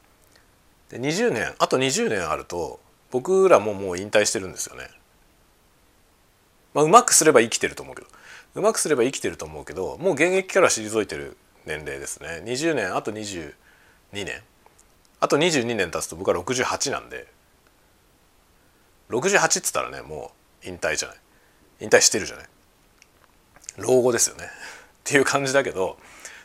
[0.88, 2.78] で20年あと20年あると
[3.10, 4.88] 僕らももう引退してるんですよね。
[6.74, 8.08] まあ、うまくすれば生きてると思うけど。
[8.56, 12.42] うまくすれば生きてると思うけどもう現役から退いてる年齢ですね。
[12.44, 13.52] 20年あと22
[14.12, 14.42] 年。
[15.20, 17.26] あと22年経つと僕は68なんで。
[19.10, 20.32] 68っつったらねも
[20.64, 21.18] う引退じゃない。
[21.80, 22.46] 引退してるじゃない。
[23.76, 24.44] 老後ですよね。
[24.44, 24.48] っ
[25.04, 25.98] ていう感じだけど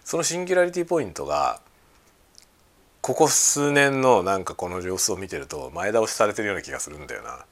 [0.04, 1.62] そのシンギュラリティポイントが
[3.02, 7.46] ここ数年のなんかこの様子を見てると前倒しされてるような気がするんだよな。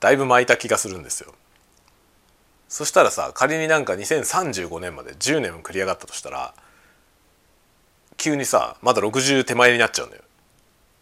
[0.00, 1.34] だいぶ巻いた気がするんですよ。
[2.68, 6.54] そしたらさ仮になんか2035年まで10年も繰り上がったとしたら
[8.16, 10.22] 急にさまだ60手前になっちゃうんだよ。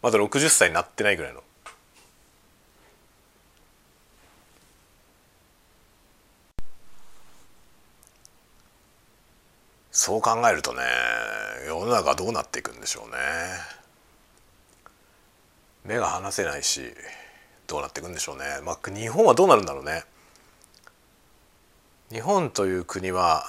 [0.01, 1.41] まだ60歳になってないぐらいの。
[9.91, 10.81] そう考えるとね
[11.67, 13.17] 世の中どうなっていくんでしょうね。
[15.85, 16.93] 目が離せないし
[17.67, 18.43] どうなっていくんでしょうね。
[18.63, 20.03] まあ日本はどうなるんだろうね。
[22.11, 23.43] 日本という国は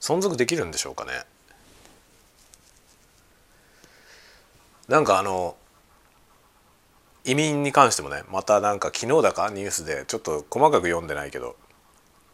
[0.00, 1.12] 存続できるんでしょうかね。
[4.88, 5.56] なんかあの
[7.24, 11.56] 移民に関してもねまたなんか昨日だかニュースでちょっと細かく読んでないけど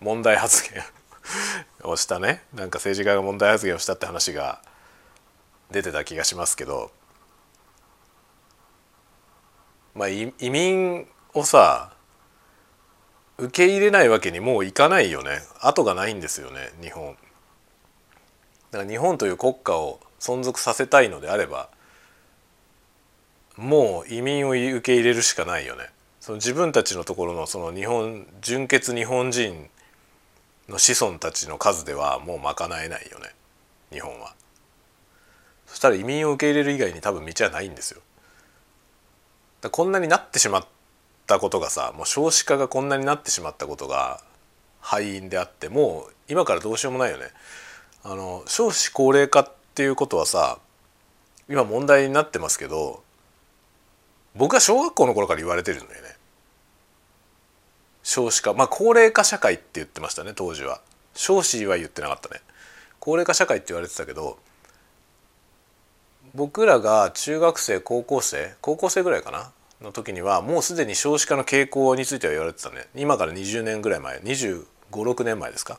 [0.01, 0.83] 問題発言
[1.83, 2.43] をしたね。
[2.55, 4.61] なんか政治家が問題発言をしたって話が
[5.71, 6.91] 出てた気がしますけど。
[9.95, 11.93] まあ移民をさ
[13.37, 15.41] 受け入れないわけにもういかないよね。
[15.61, 17.17] 後がないんですよね日本。
[18.71, 21.69] だから日本という国家を存続させたいのであれば
[23.57, 25.91] もう移民を受け入れるしかないよね。
[26.21, 29.71] その自分たちのところのその日本純血日本人
[30.69, 33.35] の子孫たちの数ではもう賄えないよね
[33.91, 34.35] 日本は
[35.67, 38.01] そしたら移民を受け入れる以外に多分道はないんですよ
[39.71, 40.67] こんなになってしまっ
[41.27, 44.21] たことがさもう少子化がこんなになってしまったことが
[44.81, 47.25] 敗因であってもう今からどうしようもないよね。
[48.05, 50.59] あの少子高齢化っていうことはさ
[51.49, 53.03] 今問題になってますけど
[54.37, 56.18] 僕は小学校の頃から言われてるんだよね。
[58.09, 58.55] 少子化。
[58.55, 60.81] まあ高齢化社会って言ってましたね当時は。
[61.15, 62.41] 少子は言ってなかったね。
[63.01, 64.39] 高齢化社会って言われてたけど
[66.35, 69.53] 僕らが中学生高校生高校生ぐらいかな？
[69.83, 72.87] の時にはもうすでに少子化の傾向については言われてたね。
[72.97, 75.79] 今から20年ぐらい前2 5 6年前ですか？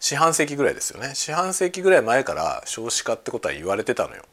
[0.00, 1.12] 四半世紀ぐらいですよね。
[1.14, 4.24] 四半世紀ぐらい前から少子化ってことは言われてたのよ。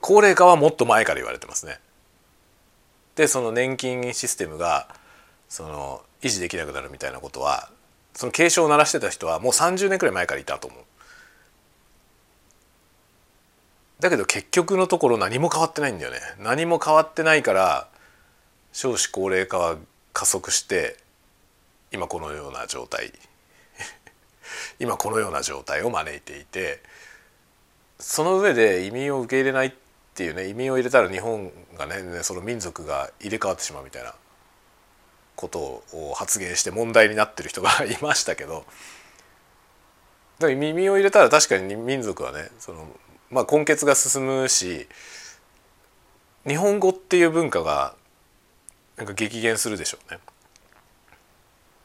[0.00, 1.78] 高齢化はもっと前から言われてますね。
[3.16, 4.88] でその年金システムが
[5.50, 7.70] その維持できなくなるみたいなことは
[8.14, 10.80] その警鐘を鳴らしてた人はもう30年くらい前からいたと思う。
[14.00, 16.20] だけど結局のところ何も変わってないんだよね。
[16.38, 17.88] 何も変わってないから
[18.72, 19.76] 少子高齢化は
[20.12, 20.96] 加速して
[21.92, 23.12] 今このような状態。
[24.78, 26.80] 今このような状態を招いていて
[27.98, 29.72] その上で移民を受け入れないっ
[30.14, 34.14] ていうね移民を入れたら日本がねその民族が入れ替わってしまうみたいな。
[35.40, 38.64] ことを発言して問題になってる人がいましたけど
[40.38, 42.86] だから移民を入れたら確かに民族はねその
[43.30, 44.88] まあ、根血が進むし
[46.46, 47.94] 日本語っていう文化が
[48.96, 50.18] なんか激減するでしょうね。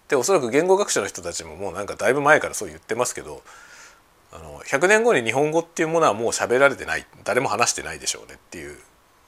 [0.08, 3.42] でおそらく言語学者の人たちももうなんかだいぶ前からそう言ってますけど
[4.32, 8.78] あの100年後に日本語っていうものはもう喋られてない誰も話してないでしょうねっていう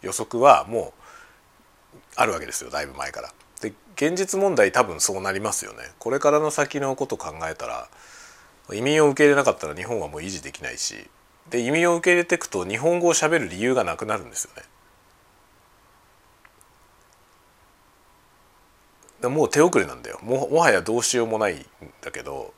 [0.01, 0.93] 予測はも
[1.95, 3.29] うあるわけですよだいぶ前から。
[3.61, 5.79] で現実問題多分そうなりますよね。
[5.99, 7.87] これからの先のこと考えたら
[8.73, 11.07] 移民を受け入れなかったら日本はもう維持できないし
[11.49, 14.63] で移民を受け入れていくと日本語をしゃべる理由がなくなるんですよね。
[19.29, 21.65] もう手遅れなんだよももはやどうしようもないん
[22.01, 22.53] だけど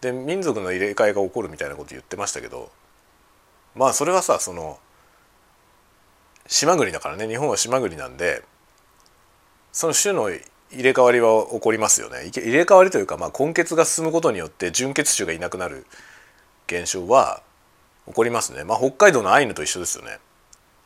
[0.00, 2.70] で民族の入れ替えが起こるみたいなこと言ってましたけど
[3.74, 4.78] まあそれはさその
[6.46, 8.44] 島国だからね日本は島国なんで
[9.72, 10.42] その種の入
[10.82, 15.86] れ替わりは起こりますよね入れ替わりというか、まあ、根血が進むことによって純血種がいなくなる
[16.66, 17.42] 現象は
[18.06, 18.64] 起こりますね。
[18.64, 20.18] まあ、北海道のアイヌと一緒ですよね。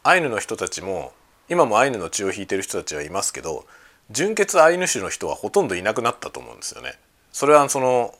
[0.02, 1.12] アイヌの人たちも
[1.48, 3.64] 今もアイヌの血を引いてる人たちはいますけど
[4.10, 6.94] 純血アイヌ種の人はほとんどいなくなったと思うんですよね。
[7.32, 8.14] それはその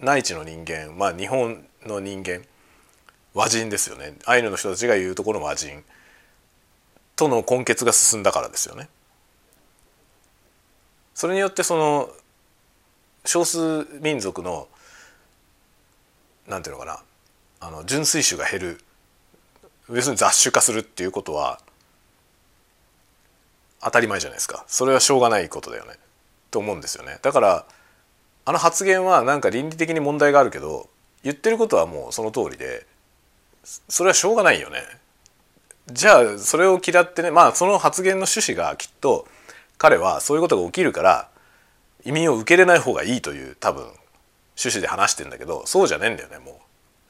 [0.00, 2.42] 内地の人間まあ日本の人間
[3.34, 5.82] 和人ですよねアイヌの人たちが言うところの和人
[7.16, 8.88] との根結が進んだからですよね。
[11.14, 12.10] それによってその
[13.24, 14.68] 少数民族の
[16.48, 17.02] なんていうのかな
[17.60, 18.80] あの純粋種が減る。
[19.90, 21.60] 要するに雑種化するっていうことは
[23.82, 24.64] 当たり前じゃないですか。
[24.66, 25.98] それはしょうがないことだよね。
[26.50, 27.18] と思うんですよね。
[27.22, 27.66] だから
[28.44, 30.88] あの発言はなんか倫理的に問題があるけど
[31.22, 32.86] 言ってることはもうその通りで
[33.64, 34.80] それはしょうがないよね。
[35.88, 39.26] じゃあそれを嫌ってねまあその発言の趣旨がきっと
[39.82, 41.28] 彼はそういうことが起きるから
[42.04, 43.82] 移民を受け入れない方がいいという多分
[44.56, 46.60] 趣旨で話してんだけどそうじゃねえんだよねも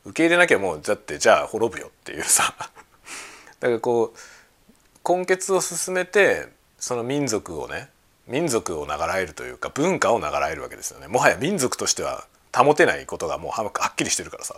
[0.07, 0.09] う。
[0.09, 2.55] 受け入れなきゃもうだってじゃあ滅ぶよっていうさ。
[3.61, 7.91] だからこう根血を進めてその民族をね
[8.27, 11.09] 民族を長らえるというか文化を長らえるわけですよね。
[11.09, 14.57] もはや民族としては保てないことがもうはっきりしてるからさ。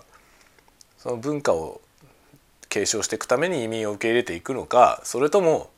[0.98, 1.80] その文化を
[2.68, 5.70] 継承していくために移民を受け入れていくのかそれとも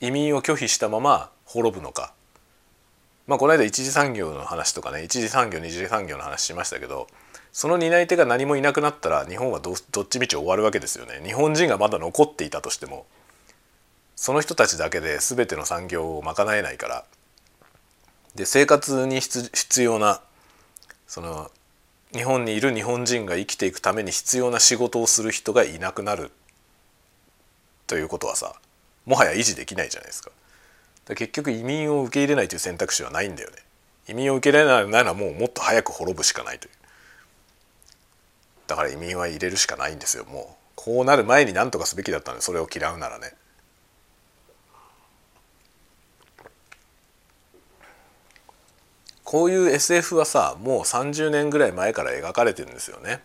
[0.00, 2.14] 移民を拒否したまま滅ぶのか。
[3.26, 7.06] まあこの間一次産業の話とかね一次産業二次産業の話しましたけど
[7.52, 11.20] その担い手が何もいなくなったら日本はどっちみち終わるわけですよね。
[11.24, 13.06] 日本人がまだ残っていたとしても
[14.16, 17.04] その人たちだけで全ての産業を賄えないから。
[18.34, 20.22] で生活に必要な
[21.06, 21.50] その
[22.12, 26.30] 日本にいる日本人が生きていくために必要な仕事をする人がいなくなる
[27.86, 28.54] ということはさ
[29.04, 30.30] もはや維持できないじゃないですか。
[31.08, 33.56] 結局移民を受け入れないという選択肢はないんだよね。
[34.08, 36.72] 移民を受け入れないならもうもっと早く滅ぶしかないという。
[38.66, 43.34] だから移民は入れるしかないんですよもうこうなる前に何とかすべきだったのでそれを嫌うならね。
[49.24, 53.22] こういう SF はさもう30年ぐらい前から描かれてるんですよね。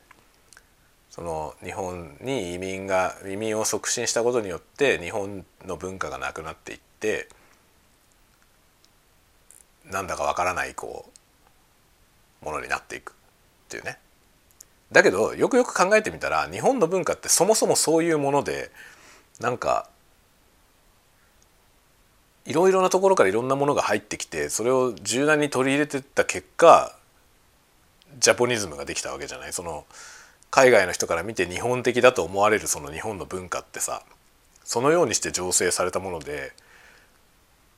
[1.09, 7.27] その日本に移民が移民を促進したことによって日本の文化がなくなっていって
[9.91, 11.11] なんだかわからないこ
[12.41, 13.13] うものになっていくっ
[13.69, 13.97] ていうね。
[14.91, 18.71] だけどよくよく考えてみたら日本の文化ってそもそもそういうもので
[19.39, 19.89] なんか
[22.45, 26.95] いろいろなところからいろんなものが入ってきてそれを柔軟に取り入れてった結果
[28.19, 29.85] ジャポニズムができたわけじゃないその
[30.49, 34.01] 海外の人から見て日本的だと思われるその日本の文化ってさ
[34.63, 36.53] そのようにして醸成されたもので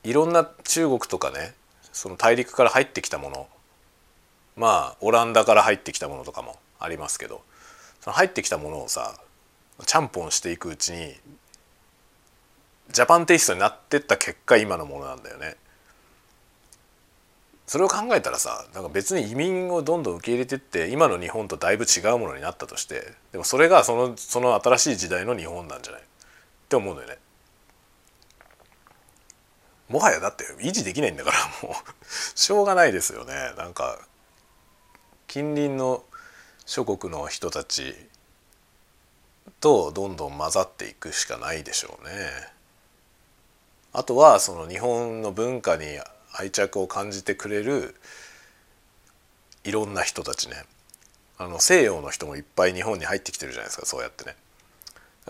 [0.04, 1.54] いろんな中国とかね
[2.00, 3.46] その大陸から入ってきたもの
[4.56, 7.42] まあオランダから入ってきたものとかもありますけど
[8.00, 9.20] その入ってきたものをさ
[9.84, 11.14] ちゃんぽんしていくうちに
[12.90, 15.56] ジャパンテイストになってった結果今のものなんだよね。
[17.66, 26.00] それを考えたらさなんか別に移民をどんどん受け入れてって今の日本とだいぶ違うものになったとしてでもそれがそのその新しい時代の日本なんじゃない？
[26.00, 26.04] っ
[26.70, 27.18] て思うんだよね。
[29.90, 33.34] もはやだって維持できないんだからもうしょうがないですよね。
[33.58, 33.98] なんか
[35.26, 36.04] 近隣の
[36.64, 37.94] 諸国の人たち
[39.60, 42.12] とどんどん混ざっていくしかないでしょうね。
[43.92, 45.84] あとはその日本の文化に
[46.32, 47.96] 愛着を感じてくれる
[49.64, 50.64] いろんな人たちね。
[51.36, 54.36] あの西洋の人もいっぱい日本に入ってきてるじゃないですかそうやってね。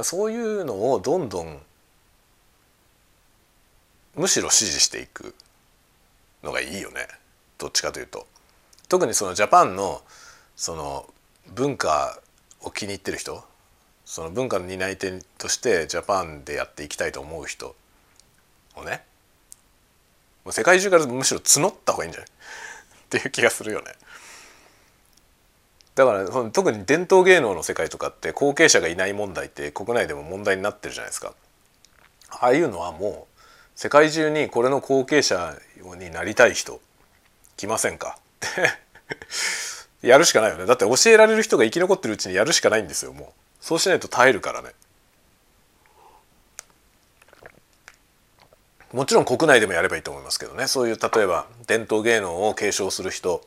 [0.02, 1.60] そういうのをどんどん
[4.20, 5.34] むしろ支持していく
[6.42, 7.08] のがいいよね。
[7.56, 8.26] どっちかというと。
[8.90, 10.02] 特にそのジャパンの
[10.56, 11.08] その
[11.54, 12.20] 文化
[12.60, 13.42] を気に入ってる人。
[14.04, 17.74] その文化の担い手としてジャパンでやっていきたいと思う人
[18.76, 19.04] をね。
[20.44, 22.28] もう世界中からむしろ募った方がいいんじゃない？
[22.30, 22.32] っ
[23.08, 23.94] ていう気がするよね。
[25.94, 31.32] だから特に伝統芸能の世界とかって後継者がいない問題って国内でも問題になってるじゃないですか。
[32.28, 33.29] ああいうのはもう
[33.80, 35.56] 世界中にこれの後継者
[35.98, 36.82] になりたい人
[37.56, 38.18] 来ませんか？
[38.46, 38.54] っ
[40.02, 40.66] て やるしかないよね。
[40.66, 43.64] だって教えられる人が生き残ってるうちにやるしかないんですよもう。
[43.64, 44.74] そうしないと耐えるからね。
[48.92, 50.66] もちろん国内でもやればいいと思いますけどね。
[50.66, 53.42] そういう例えば伝統芸能を継承する人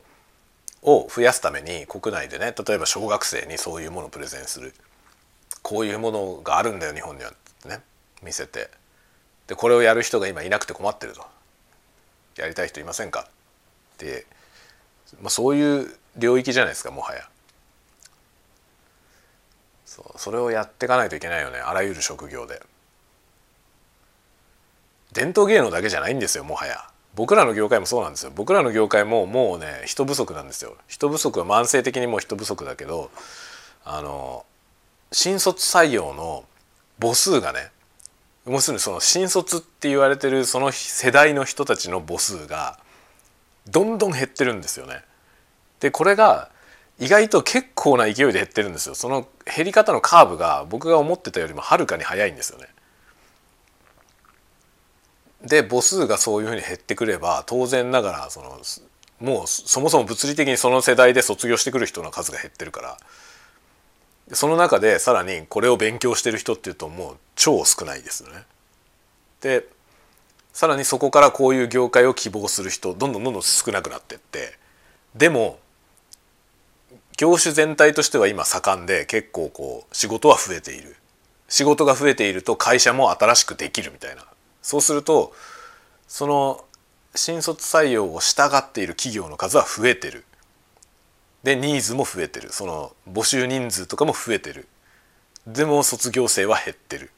[0.82, 4.74] を増やすために国内でね例えば小学生にそういうものをプレゼンする。
[5.62, 7.30] こういうものがあるんだよ日本には。
[7.30, 7.82] ってね。
[8.20, 8.68] 見せて。
[9.46, 11.24] でこれをやる人が今いなくて困ってると。
[12.36, 14.26] やりたい人いませんかって、
[15.20, 17.28] まあ、そういう領域じゃないですかもはや。
[19.86, 22.60] そうそれをやっていかないといけないよねあらゆる職業で。
[25.12, 26.88] 伝統芸能だけじゃないんですよもはや。
[27.14, 28.32] 僕らの業界もそうなんですよ。
[28.34, 30.76] 僕らの業界ももうね人不足なんですよ。
[30.88, 33.12] 人不足は慢性的にもう人不足だけど
[33.84, 34.44] あの
[35.12, 36.44] 新卒採用の
[37.00, 37.70] 母数がね
[38.46, 42.78] 要するにその新卒って言われてるその世代の人たちの母数が
[43.68, 45.02] どんどん減ってるんですよね。
[45.80, 46.50] でこれが
[46.98, 48.94] 意外と結構な勢いで減ってるんですよ。
[48.94, 49.26] その
[49.56, 52.68] 減り方のカーブが僕が思ってたよりもはるかに速いんですよね。
[55.42, 58.60] で母数がそういうふうに減ってくれば当然ながらその
[59.20, 62.96] もうそもそも物理的にその世代で卒業してくる人の数が減ってるから
[64.32, 68.44] その中でさらにこれを勉強してる人っていうともう超少ないですよね。
[69.40, 69.66] で
[70.52, 74.54] さらにそこからこういう業界を希望する人どんどんどんどん少なくなってって
[75.14, 75.58] でも
[77.16, 80.96] 業種全体としては今盛んで結構こう仕事は増えている。
[81.48, 84.24] 仕事が増えていると会社も新しくできるみたいな。
[84.62, 85.32] そうすると
[86.08, 86.64] その
[87.14, 90.24] 新卒採用を従っている企業の数は増えてる。
[91.44, 92.52] でニーズも増えてる。
[92.52, 94.66] その募集人数とかも増えてる。
[95.46, 97.10] でも卒業生は減ってる。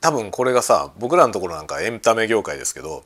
[0.00, 3.04] 多分これがさ僕らのところなんかエンタメ業界ですけど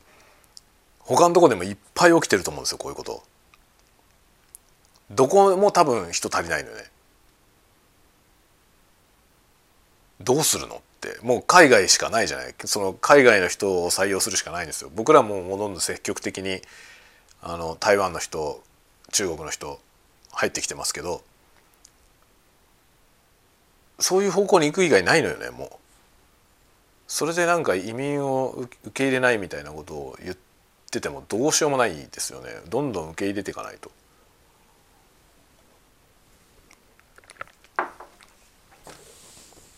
[1.00, 3.22] 他のとこでもいっぱい起きてると思うんですよこういうこと。
[5.10, 6.84] どこも多分人足りないのよね。
[10.20, 11.18] どうするのって。
[11.20, 12.54] もう海外しかないじゃない。
[12.64, 14.90] その海外の人を採用するしかないんですよ。
[14.94, 16.62] 僕らももうどんどん積極的に
[17.42, 18.62] あの台湾の人
[19.14, 19.80] 中国の人
[20.32, 21.22] 入ってきてますけど
[24.00, 25.68] そういう方向に行く以外ないのよねもう。
[27.06, 30.36] それでなんか移民を受け入れないみたいなことを言っ
[30.90, 33.92] ててもどうしようもないですよねどんどん受け入れていかないと。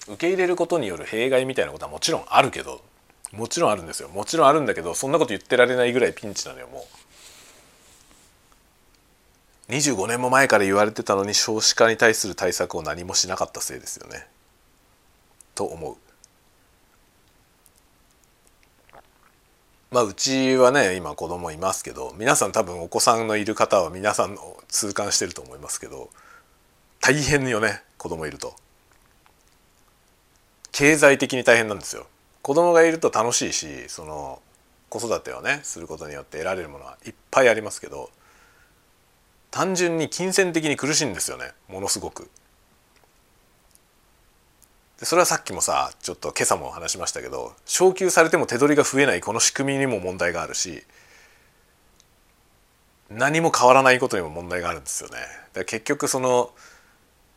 [0.08, 2.80] 受け入れることによる弊害みたいなことはもちろんあるけど
[3.32, 6.95] もちろんあるんですよもちろんあるんだけどそんなこと言ってられないぐらいピンチなのよもう
[9.68, 14.26] 25年も前から言われてたのに少子化に対する対策を何もしなかったせいですよね。
[15.54, 15.96] と思う。
[19.90, 24.36] まあうちはね今子供いますけど皆さん多分お子さんのいる方は皆さん
[24.68, 26.10] 痛感してると思いますけど
[27.00, 28.54] 大変よね子供いると。
[30.70, 32.06] 経済的に大変なんですよ。
[32.42, 34.40] 子供がいると楽しいしその
[34.90, 38.10] 子育てをねすることによって得られるものはいっぱいありますけど
[39.56, 42.28] 単純に金銭的に苦しいんですよねものすごく。
[45.00, 50.82] でそれはさっきもさちょっと今朝も話しましたけど昇給されても手取りが増えないこの仕組みにも問題があるし
[53.08, 55.16] 何も変わらないことにも問題があるんですよね。
[55.54, 56.50] だ結局その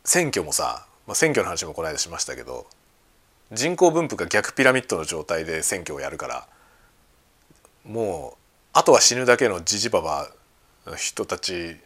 [0.04, 2.66] 選挙もさ、まあ、選挙の話もこの間しましたけど
[3.50, 6.46] 人口分布が逆ピラミッドの状態で選挙をやるから
[7.86, 8.38] もう
[8.74, 10.28] あとは死ぬだけのじじばば
[10.86, 11.76] の人たち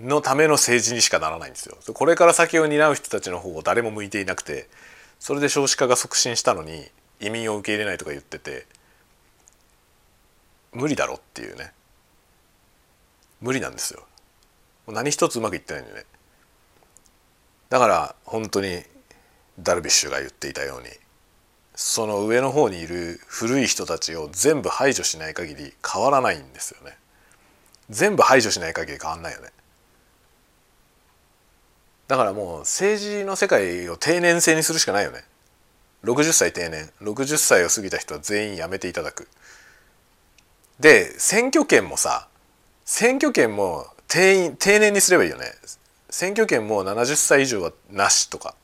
[0.00, 1.76] のための政治にしかならないんですよ。
[1.94, 4.68] これから先を担う人たちの方を誰も向いていなくて
[5.20, 6.90] それで少子化が促進したのに
[7.20, 8.66] 移民を受け入れないとか言ってて
[10.72, 11.72] 無理だろっていうね
[13.40, 14.04] 無理なんですよ。
[14.88, 16.04] 何一つうまくいってないんでね。
[17.70, 18.82] だから本当に
[19.58, 20.88] ダルビッシュが言っていたように
[21.74, 26.96] その上の方にいる古い人たちを全部排除しない限り変わらないんですよね
[27.90, 29.48] 全部排除しない限り変わんないよね
[32.08, 35.24] だからもう政治の世界を定年制にするしかないよね。
[36.04, 36.90] 60歳定年。
[37.00, 39.28] 60歳を過ぎた人は全員辞めていただく。
[40.78, 42.28] で選挙権もさ
[42.84, 45.46] 選挙権も定員定年にすればいいよね。
[46.10, 48.54] 選挙権も70歳以上はなしとか。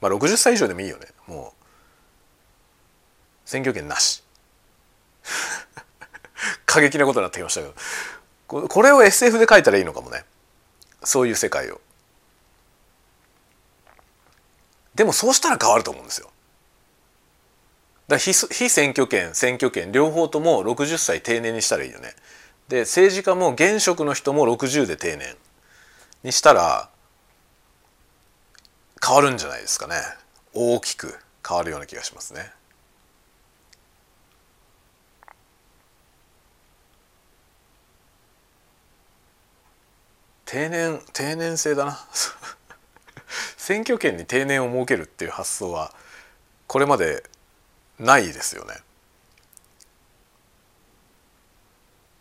[0.00, 1.06] まあ60歳以上でもいいよね。
[1.26, 1.60] もう
[3.46, 4.22] 選挙権なし。
[6.66, 8.68] 過激なことになってきましたけど。
[8.68, 10.24] これを SF で書いたらいいのかもね。
[11.02, 11.80] そういう世界を。
[15.00, 16.28] でもそうしたら変わると思うんですよ。
[18.06, 22.12] だ非非選挙権選挙権両方とも60歳定年にしたらいいよね。
[22.68, 25.38] で政治家も現職の人も60で定年
[26.22, 26.90] にしたら
[29.02, 29.94] 変わるんじゃないですかね。
[30.52, 32.52] 大きく変わるような気がしますね。
[40.44, 41.98] 定年定年制だな。
[43.56, 45.92] 選挙権に定年を設けるっていう発想は
[46.66, 47.22] これまで
[47.98, 48.74] ないですよね。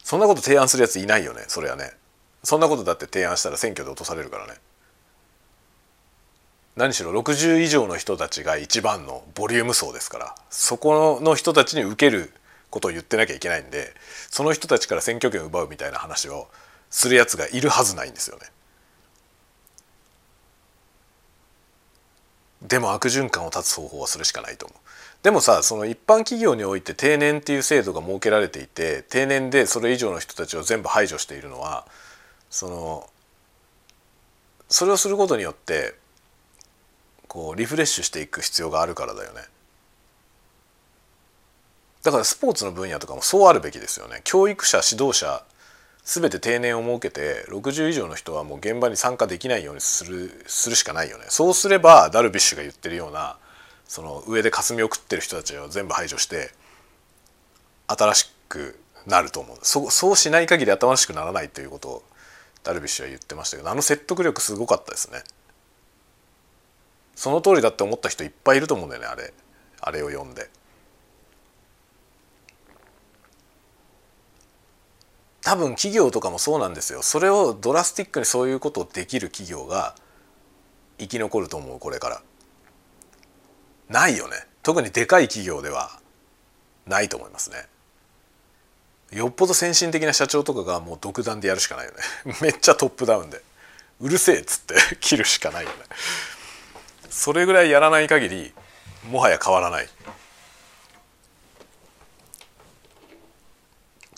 [0.04, 1.92] そんなこと提案するやついないよねそれはね。
[2.44, 4.54] そんなことだって提案したら選挙で落とされるからね。
[6.76, 12.32] 何しろ60以上の人たちが一番のボリューム層ですからそこの人たちに受ける
[12.70, 13.94] ことを言ってなきゃいけないんで
[14.30, 16.48] その人たちから選挙権を奪うみたいな話を
[16.90, 18.48] するやつがいるはずないんですよね。
[22.62, 24.80] でも悪循環を断つ方法はするしかないと思う
[25.24, 31.86] でもさその一般企業において定年っていう制度が設けられていて定年でそれ以上の人たちを全部排除しているのは
[32.50, 33.10] その
[34.70, 35.96] それをすることによって
[37.28, 39.42] こうリフレッシュしていく必要があるからだよね。
[42.04, 44.22] だからスポーツの分野とかもそうあるべきですよね。
[44.24, 45.44] 教育者指導者
[46.04, 51.26] 全て定年を設けて60以上の人はもう現場に参加できないようにするするしかないよね。
[51.30, 53.38] そうすればダルビッシュが言ってるような
[53.88, 56.52] その上で霞を食ってる人たちを全部排除して
[57.88, 59.58] 新しくなると思う。
[59.62, 62.04] そそうしない限り新しくならないということを
[62.64, 65.24] ダルビッシュは言ってましたけどあの説得力すごかったですね。
[67.16, 69.34] その通りだって思った人いっぱいいると思うんだよねあれ。
[69.82, 70.50] あれを読んで。
[75.50, 77.02] 多分企業とかもそうなんですよ。
[77.02, 79.96] それをドラスティックにそういうことをできる企業が
[81.00, 82.22] 生き残ると思うこれから。
[83.90, 84.36] ないよね。
[84.62, 85.90] 特にでかい企業では
[86.86, 87.66] ないと思いますね。
[89.12, 92.36] よっぽど先進的な社長とかがもう独断でやるしかないよね。
[92.44, 93.42] めっちゃトップダウンで。
[94.02, 95.78] うるせえっつって 切るしかないよね。
[97.10, 98.54] それぐらいやらない限り
[99.10, 99.90] もはや変わらない。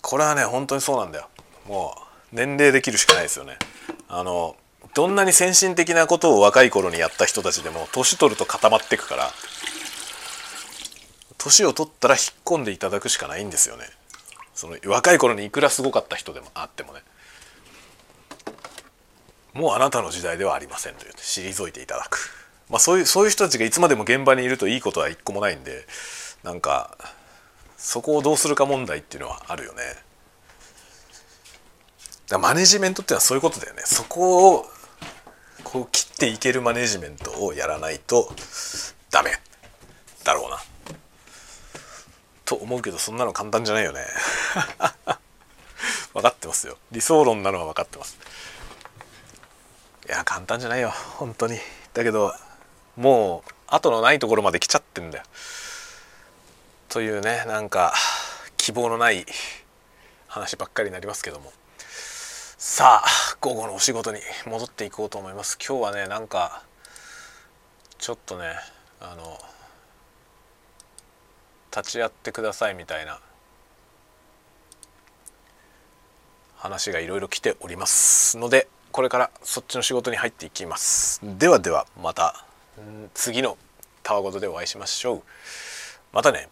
[0.02, 1.28] これはね本当にそうなんだよ。
[1.66, 1.96] も
[2.32, 3.56] う年齢できるしかないですよね。
[4.08, 4.56] あの
[4.94, 9.30] どんなに先進的なことを若い頃にやった人たちでも年取ると固まってくから
[11.38, 13.84] 年を取ったら引っ込んでいただくしかないんですよね。
[14.54, 17.00] その若い頃にいくらすごかった人でもあってもね。
[19.54, 22.30] もうあなたの時代ではありませんと言って退いていただく。
[22.68, 25.86] まあそういうそういう人たちがいつまでも現場にいるといいことは一個もないんで
[26.42, 26.96] なんか
[27.82, 29.82] そこをどうするか問題っていうのはあるよね。
[32.28, 33.82] だマネジメントっていうのはそういうことだよね。
[33.84, 34.66] そこを
[35.64, 38.32] こう切っていけるマネジメントをやらないと
[39.10, 39.32] ダメ。
[40.22, 40.58] だろうな。
[42.44, 44.06] と思うけどそんなの簡単じゃないよね。
[46.14, 46.78] 分かってますよ。
[46.92, 48.16] 理想論なのは分かってます。
[50.08, 50.90] いや簡単じゃないよ。
[51.18, 51.58] 本当に。
[51.94, 52.32] だけど
[52.96, 55.24] もう後のないところまで来ちゃってんだよ。
[56.92, 57.94] というねなんか
[58.58, 59.24] 希望のない
[60.26, 61.50] 話ばっかりになりますけども。
[62.58, 65.58] さあ午後のお仕事に戻っていこうと思います。
[65.58, 66.62] 今日はねなんか
[67.96, 68.44] ちょっとね
[69.00, 69.38] あの
[71.74, 73.20] 立ち会ってくださいみたいな
[76.56, 81.20] 話がいろいろ来ておりますのでこれからそっちの仕事に入っていきます。
[81.24, 82.44] ではではまた
[83.14, 83.56] 次の
[84.02, 85.22] たわごとでお会いしましょう。
[86.12, 86.50] またね。